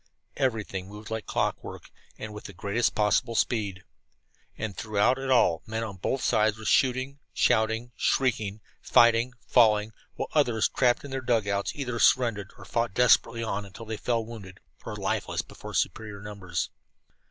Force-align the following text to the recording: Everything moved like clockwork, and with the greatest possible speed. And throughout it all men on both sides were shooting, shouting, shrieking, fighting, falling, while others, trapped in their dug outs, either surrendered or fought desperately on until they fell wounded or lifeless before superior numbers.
Everything 0.35 0.87
moved 0.87 1.11
like 1.11 1.27
clockwork, 1.27 1.91
and 2.17 2.33
with 2.33 2.45
the 2.45 2.53
greatest 2.53 2.95
possible 2.95 3.35
speed. 3.35 3.83
And 4.57 4.75
throughout 4.75 5.19
it 5.19 5.29
all 5.29 5.61
men 5.67 5.83
on 5.83 5.97
both 5.97 6.23
sides 6.23 6.57
were 6.57 6.65
shooting, 6.65 7.19
shouting, 7.35 7.91
shrieking, 7.95 8.61
fighting, 8.81 9.33
falling, 9.45 9.93
while 10.15 10.29
others, 10.33 10.67
trapped 10.75 11.05
in 11.05 11.11
their 11.11 11.21
dug 11.21 11.47
outs, 11.47 11.73
either 11.75 11.99
surrendered 11.99 12.51
or 12.57 12.65
fought 12.65 12.95
desperately 12.95 13.43
on 13.43 13.63
until 13.63 13.85
they 13.85 13.95
fell 13.95 14.25
wounded 14.25 14.59
or 14.83 14.95
lifeless 14.95 15.43
before 15.43 15.75
superior 15.75 16.19
numbers. 16.23 16.71